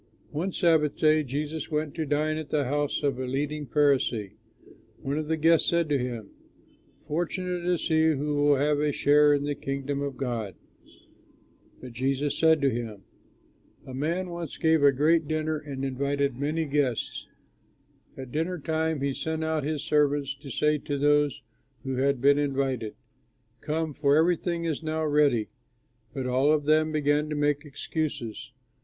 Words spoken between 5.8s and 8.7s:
to him, "Fortunate is he who will